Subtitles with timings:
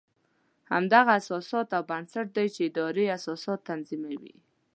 [0.71, 4.35] همدغه اساس او بنسټ دی چې ادارې اساسات تنظیموي.